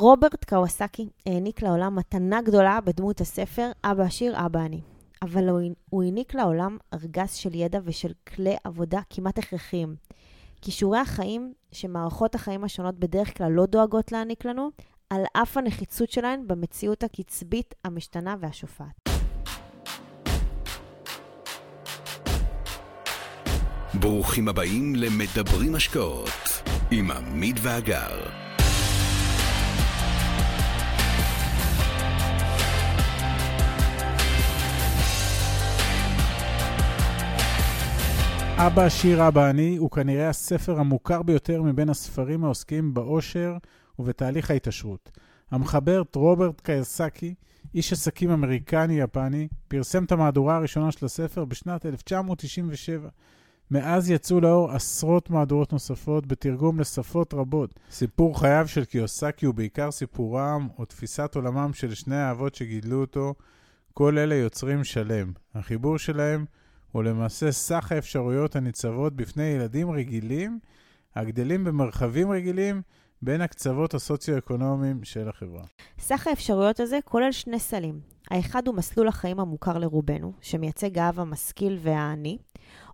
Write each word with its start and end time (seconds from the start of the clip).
רוברט 0.00 0.44
קוואסקי 0.44 1.08
העניק 1.26 1.62
לעולם 1.62 1.96
מתנה 1.96 2.42
גדולה 2.42 2.80
בדמות 2.80 3.20
הספר 3.20 3.70
"אבא 3.84 4.02
עשיר, 4.02 4.46
אבא 4.46 4.60
אני". 4.60 4.80
אבל 5.22 5.48
הוא 5.90 6.02
העניק 6.02 6.34
לעולם 6.34 6.78
ארגז 6.94 7.34
של 7.34 7.54
ידע 7.54 7.78
ושל 7.84 8.12
כלי 8.28 8.56
עבודה 8.64 9.00
כמעט 9.10 9.38
הכרחיים. 9.38 9.96
כישורי 10.62 10.98
החיים 10.98 11.52
שמערכות 11.72 12.34
החיים 12.34 12.64
השונות 12.64 12.98
בדרך 12.98 13.38
כלל 13.38 13.52
לא 13.52 13.66
דואגות 13.66 14.12
להעניק 14.12 14.44
לנו, 14.44 14.70
על 15.10 15.22
אף 15.32 15.56
הנחיצות 15.56 16.10
שלהן 16.10 16.42
במציאות 16.46 17.02
הקצבית, 17.02 17.74
המשתנה 17.84 18.36
והשופעת. 18.40 19.08
ברוכים 23.94 24.48
הבאים 24.48 24.94
למדברים 24.96 25.74
השקעות 25.74 26.62
עם 26.90 27.10
עמית 27.10 27.56
ואגר. 27.62 28.49
אבא 38.66 38.82
עשיר 38.82 39.28
אבא 39.28 39.50
אני 39.50 39.76
הוא 39.76 39.90
כנראה 39.90 40.28
הספר 40.28 40.80
המוכר 40.80 41.22
ביותר 41.22 41.62
מבין 41.62 41.88
הספרים 41.88 42.44
העוסקים 42.44 42.94
בעושר 42.94 43.56
ובתהליך 43.98 44.50
ההתעשרות. 44.50 45.10
המחבר 45.50 46.02
רוברט 46.14 46.60
קייסקי, 46.60 47.34
איש 47.74 47.92
עסקים 47.92 48.30
אמריקני-יפני, 48.30 49.48
פרסם 49.68 50.04
את 50.04 50.12
המהדורה 50.12 50.56
הראשונה 50.56 50.92
של 50.92 51.06
הספר 51.06 51.44
בשנת 51.44 51.86
1997. 51.86 53.08
מאז 53.70 54.10
יצאו 54.10 54.40
לאור 54.40 54.70
עשרות 54.70 55.30
מהדורות 55.30 55.72
נוספות 55.72 56.26
בתרגום 56.26 56.80
לשפות 56.80 57.34
רבות. 57.34 57.80
סיפור 57.90 58.40
חייו 58.40 58.68
של 58.68 58.84
קיוסקי 58.84 59.46
הוא 59.46 59.54
בעיקר 59.54 59.90
סיפורם 59.90 60.68
או 60.78 60.84
תפיסת 60.84 61.34
עולמם 61.34 61.70
של 61.72 61.94
שני 61.94 62.16
האבות 62.16 62.54
שגידלו 62.54 63.00
אותו. 63.00 63.34
כל 63.94 64.18
אלה 64.18 64.34
יוצרים 64.34 64.84
שלם. 64.84 65.32
החיבור 65.54 65.98
שלהם 65.98 66.44
הוא 66.92 67.02
למעשה 67.02 67.52
סך 67.52 67.92
האפשרויות 67.92 68.56
הניצבות 68.56 69.16
בפני 69.16 69.44
ילדים 69.44 69.90
רגילים, 69.90 70.58
הגדלים 71.14 71.64
במרחבים 71.64 72.30
רגילים, 72.30 72.82
בין 73.22 73.40
הקצוות 73.40 73.94
הסוציו-אקונומיים 73.94 75.04
של 75.04 75.28
החברה. 75.28 75.64
סך 75.98 76.26
האפשרויות 76.26 76.80
הזה 76.80 76.98
כולל 77.04 77.32
שני 77.32 77.58
סלים. 77.58 78.00
האחד 78.30 78.66
הוא 78.66 78.74
מסלול 78.74 79.08
החיים 79.08 79.40
המוכר 79.40 79.78
לרובנו, 79.78 80.32
שמייצג 80.40 80.98
האב 80.98 81.20
המשכיל 81.20 81.78
והעני. 81.82 82.38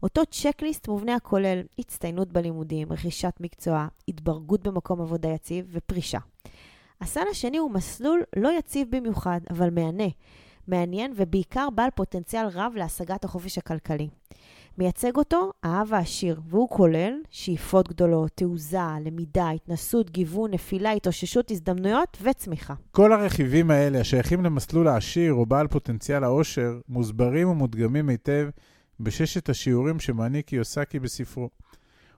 אותו 0.03 0.23
צ'קליסט 0.31 0.89
מובנה 0.89 1.15
הכולל 1.15 1.63
הצטיינות 1.79 2.33
בלימודים, 2.33 2.93
רכישת 2.93 3.35
מקצוע, 3.41 3.87
התברגות 4.09 4.63
במקום 4.63 5.01
עבודה 5.01 5.29
יציב 5.29 5.67
ופרישה. 5.73 6.19
הסל 7.01 7.25
השני 7.31 7.57
הוא 7.57 7.71
מסלול 7.71 8.23
לא 8.37 8.59
יציב 8.59 8.97
במיוחד, 8.97 9.41
אבל 9.51 9.71
מהנה. 9.71 10.09
מעניין 10.69 11.13
ובעיקר 11.17 11.69
בעל 11.75 11.91
פוטנציאל 11.95 12.47
רב 12.55 12.73
להשגת 12.77 13.25
החופש 13.25 13.59
הכלכלי. 13.59 14.09
מייצג 14.79 15.17
אותו 15.17 15.53
האב 15.63 15.95
העשיר, 15.95 16.41
והוא 16.49 16.69
כולל 16.69 17.13
שאיפות 17.31 17.89
גדולות, 17.89 18.31
תעוזה, 18.35 18.79
למידה, 19.05 19.51
התנסות, 19.51 20.11
גיוון, 20.11 20.51
נפילה, 20.51 20.93
התאוששות, 20.93 21.51
הזדמנויות 21.51 22.19
וצמיחה. 22.23 22.75
כל 22.91 23.13
הרכיבים 23.13 23.71
האלה 23.71 24.01
השייכים 24.01 24.45
למסלול 24.45 24.89
העשיר 24.89 25.33
או 25.33 25.47
בעל 25.47 25.67
פוטנציאל 25.67 26.25
העושר, 26.25 26.81
מוסברים 26.89 27.49
ומודגמים 27.49 28.09
היטב 28.09 28.49
בששת 29.01 29.49
השיעורים 29.49 30.01
שמעניק 30.01 30.47
קיוסקי 30.47 30.99
בספרו. 30.99 31.49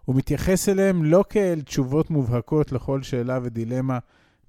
הוא 0.05 0.16
מתייחס 0.16 0.68
אליהם 0.68 1.05
לא 1.05 1.24
כאל 1.28 1.60
תשובות 1.60 2.10
מובהקות 2.10 2.72
לכל 2.72 3.02
שאלה 3.02 3.38
ודילמה 3.42 3.98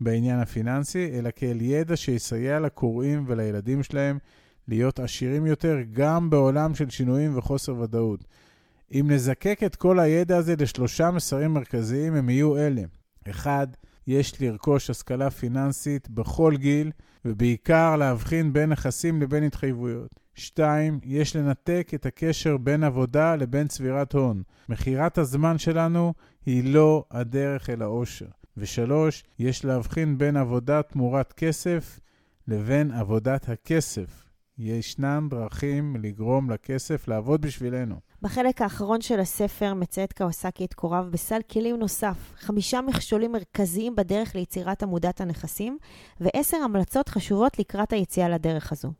בעניין 0.01 0.39
הפיננסי, 0.39 1.11
אלא 1.13 1.29
כאל 1.35 1.61
ידע 1.61 1.95
שיסייע 1.95 2.59
לקוראים 2.59 3.25
ולילדים 3.27 3.83
שלהם 3.83 4.17
להיות 4.67 4.99
עשירים 4.99 5.45
יותר 5.45 5.77
גם 5.93 6.29
בעולם 6.29 6.75
של 6.75 6.89
שינויים 6.89 7.37
וחוסר 7.37 7.75
ודאות. 7.79 8.25
אם 8.91 9.05
נזקק 9.11 9.59
את 9.65 9.75
כל 9.75 9.99
הידע 9.99 10.37
הזה 10.37 10.55
לשלושה 10.59 11.11
מסרים 11.11 11.53
מרכזיים, 11.53 12.15
הם 12.15 12.29
יהיו 12.29 12.57
אלה. 12.57 12.81
אחד, 13.29 13.67
יש 14.07 14.41
לרכוש 14.41 14.89
השכלה 14.89 15.29
פיננסית 15.29 16.09
בכל 16.09 16.53
גיל, 16.57 16.91
ובעיקר 17.25 17.95
להבחין 17.95 18.53
בין 18.53 18.69
נכסים 18.69 19.21
לבין 19.21 19.43
התחייבויות. 19.43 20.19
שתיים, 20.35 20.99
יש 21.03 21.35
לנתק 21.35 21.91
את 21.95 22.05
הקשר 22.05 22.57
בין 22.57 22.83
עבודה 22.83 23.35
לבין 23.35 23.67
צבירת 23.67 24.13
הון. 24.13 24.43
מכירת 24.69 25.17
הזמן 25.17 25.57
שלנו 25.57 26.13
היא 26.45 26.73
לא 26.73 27.05
הדרך 27.11 27.69
אל 27.69 27.81
העושר. 27.81 28.25
ושלוש, 28.59 29.23
יש 29.39 29.65
להבחין 29.65 30.17
בין 30.17 30.37
עבודה 30.37 30.81
תמורת 30.81 31.33
כסף 31.33 31.99
לבין 32.47 32.91
עבודת 32.91 33.49
הכסף. 33.49 34.29
ישנן 34.57 35.27
דרכים 35.29 35.95
לגרום 35.95 36.51
לכסף 36.51 37.07
לעבוד 37.07 37.41
בשבילנו. 37.41 37.95
בחלק 38.21 38.61
האחרון 38.61 39.01
של 39.01 39.19
הספר 39.19 39.73
מציית 39.73 40.13
קווסקי 40.13 40.65
את 40.65 40.73
קוריו 40.73 41.05
בסל 41.11 41.39
כלים 41.51 41.75
נוסף, 41.75 42.17
חמישה 42.35 42.81
מכשולים 42.81 43.31
מרכזיים 43.31 43.95
בדרך 43.95 44.35
ליצירת 44.35 44.83
עמודת 44.83 45.21
הנכסים, 45.21 45.77
ועשר 46.19 46.57
המלצות 46.57 47.09
חשובות 47.09 47.59
לקראת 47.59 47.93
היציאה 47.93 48.29
לדרך 48.29 48.71
הזו. 48.71 48.91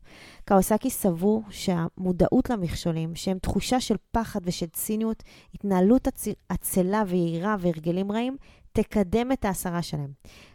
קווסקי 0.48 0.90
סבור 0.90 1.42
שהמודעות 1.50 2.50
למכשולים, 2.50 3.14
שהם 3.14 3.38
תחושה 3.38 3.80
של 3.80 3.96
פחד 4.12 4.40
ושל 4.44 4.66
ציניות, 4.66 5.22
התנהלות 5.54 6.08
עצלה 6.48 7.02
ויהירה 7.06 7.56
והרגלים 7.60 8.12
רעים, 8.12 8.36
תקדם 8.72 9.32
את 9.32 9.44
ההסרה 9.44 9.82
שלהם. 9.82 10.10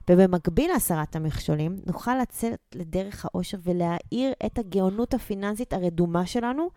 ובמקביל 0.09 0.71
להסרת 0.71 1.15
המכשולים, 1.15 1.75
נוכל 1.85 2.17
לצאת 2.21 2.59
לדרך 2.75 3.25
העושר 3.25 3.57
ולהאיר 3.63 4.33
את 4.45 4.59
הגאונות 4.59 5.13
הפיננסית 5.13 5.73
הרדומה 5.73 6.25
שלנו, 6.25 6.69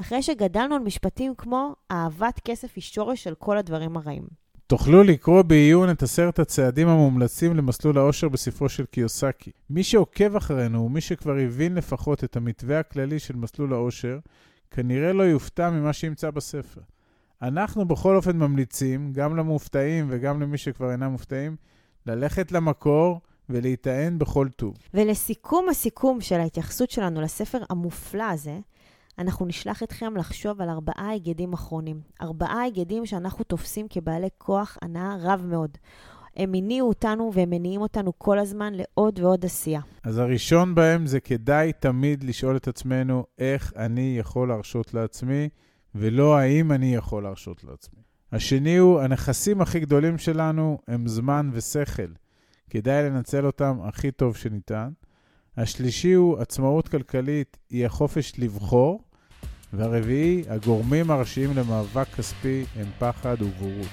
אחרי 0.00 0.22
שגדלנו 0.22 0.74
על 0.74 0.82
משפטים 0.82 1.34
כמו 1.38 1.74
אהבת 1.90 2.40
כסף 2.44 2.72
היא 2.76 2.82
שורש 2.82 3.24
של 3.24 3.34
כל 3.34 3.56
הדברים 3.56 3.96
הרעים. 3.96 4.44
תוכלו 4.66 5.02
לקרוא 5.02 5.42
בעיון 5.42 5.90
את 5.90 6.02
עשרת 6.02 6.38
הצעדים 6.38 6.88
המומלצים 6.88 7.56
למסלול 7.56 7.98
העושר 7.98 8.28
בספרו 8.28 8.68
של 8.68 8.84
קיוסקי. 8.84 9.50
מי 9.70 9.82
שעוקב 9.82 10.36
אחרינו 10.36 10.84
ומי 10.84 11.00
שכבר 11.00 11.36
הבין 11.36 11.74
לפחות 11.74 12.24
את 12.24 12.36
המתווה 12.36 12.78
הכללי 12.78 13.18
של 13.18 13.36
מסלול 13.36 13.72
העושר, 13.72 14.18
כנראה 14.70 15.12
לא 15.12 15.22
יופתע 15.22 15.70
ממה 15.70 15.92
שימצא 15.92 16.30
בספר. 16.30 16.80
אנחנו 17.42 17.84
בכל 17.84 18.16
אופן 18.16 18.36
ממליצים, 18.36 19.12
גם 19.12 19.36
למופתעים 19.36 20.06
וגם 20.10 20.42
למי 20.42 20.58
שכבר 20.58 20.92
אינם 20.92 21.12
מופתעים, 21.12 21.56
ללכת 22.06 22.52
למקור 22.52 23.20
ולהיטען 23.48 24.18
בכל 24.18 24.48
טוב. 24.56 24.74
ולסיכום 24.94 25.68
הסיכום 25.68 26.20
של 26.20 26.40
ההתייחסות 26.40 26.90
שלנו 26.90 27.20
לספר 27.20 27.58
המופלא 27.70 28.24
הזה, 28.30 28.58
אנחנו 29.18 29.46
נשלח 29.46 29.82
אתכם 29.82 30.16
לחשוב 30.16 30.60
על 30.60 30.68
ארבעה 30.68 31.08
היגדים 31.08 31.52
אחרונים. 31.52 32.00
ארבעה 32.22 32.60
היגדים 32.62 33.06
שאנחנו 33.06 33.44
תופסים 33.44 33.86
כבעלי 33.90 34.28
כוח 34.38 34.78
הנאה 34.82 35.16
רב 35.20 35.44
מאוד. 35.48 35.78
הם 36.36 36.54
הניעו 36.54 36.88
אותנו 36.88 37.30
והם 37.34 37.50
מניעים 37.50 37.80
אותנו 37.80 38.18
כל 38.18 38.38
הזמן 38.38 38.72
לעוד 38.74 39.18
ועוד 39.18 39.44
עשייה. 39.44 39.80
אז 40.04 40.18
הראשון 40.18 40.74
בהם 40.74 41.06
זה 41.06 41.20
כדאי 41.20 41.72
תמיד 41.72 42.24
לשאול 42.24 42.56
את 42.56 42.68
עצמנו 42.68 43.24
איך 43.38 43.72
אני 43.76 44.16
יכול 44.18 44.48
להרשות 44.48 44.94
לעצמי 44.94 45.48
ולא 45.94 46.36
האם 46.36 46.72
אני 46.72 46.94
יכול 46.94 47.22
להרשות 47.22 47.64
לעצמי. 47.64 48.00
השני 48.32 48.76
הוא, 48.76 49.00
הנכסים 49.00 49.60
הכי 49.60 49.80
גדולים 49.80 50.18
שלנו 50.18 50.78
הם 50.88 51.08
זמן 51.08 51.50
ושכל. 51.52 52.12
כדאי 52.70 53.02
לנצל 53.02 53.46
אותם 53.46 53.78
הכי 53.84 54.10
טוב 54.10 54.36
שניתן. 54.36 54.88
השלישי 55.56 56.12
הוא, 56.12 56.38
עצמאות 56.38 56.88
כלכלית 56.88 57.56
היא 57.70 57.86
החופש 57.86 58.32
לבחור. 58.38 59.04
והרביעי, 59.72 60.44
הגורמים 60.48 61.10
הראשיים 61.10 61.50
למאבק 61.56 62.06
כספי 62.08 62.64
הם 62.76 62.86
פחד 62.98 63.42
ובורות. 63.42 63.88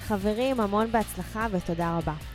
חברים, 0.00 0.60
המון 0.60 0.92
בהצלחה 0.92 1.46
ותודה 1.52 1.98
רבה. 1.98 2.31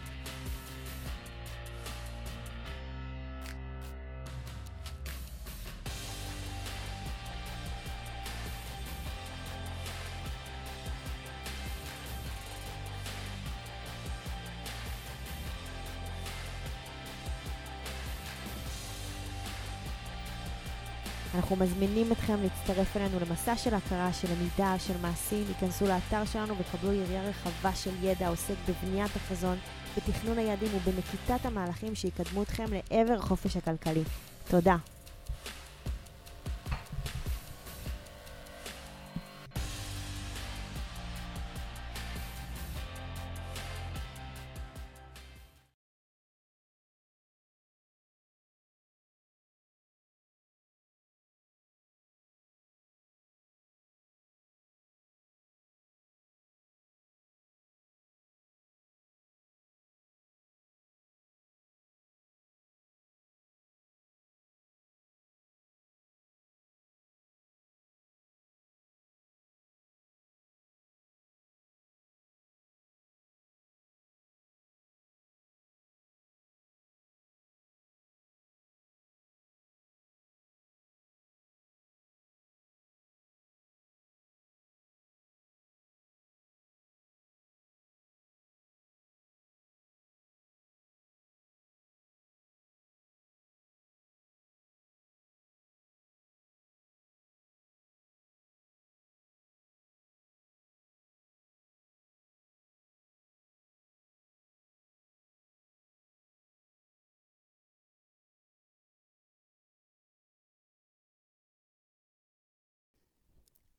אנחנו 21.38 21.56
מזמינים 21.56 22.12
אתכם 22.12 22.36
להצטרף 22.42 22.98
אלינו 22.98 23.20
למסע 23.20 23.56
של 23.56 23.74
הכרה, 23.74 24.14
של 24.14 24.28
למידה, 24.32 24.80
של 24.80 24.94
מעשים. 25.02 25.46
היכנסו 25.48 25.88
לאתר 25.88 26.26
שלנו 26.26 26.56
וקבלו 26.58 26.94
יריעה 26.94 27.24
רחבה 27.24 27.76
של 27.76 27.92
ידע 28.04 28.26
העוסק 28.28 28.56
בבניית 28.70 29.16
החזון, 29.16 29.58
בתכנון 29.98 30.38
היעדים 30.38 30.70
ובנקיטת 30.76 31.46
המהלכים 31.46 31.96
שיקדמו 31.96 32.44
אתכם 32.44 32.66
לעבר 32.72 33.14
החופש 33.14 33.58
הכלכלי. 33.58 34.04
תודה. 34.48 34.97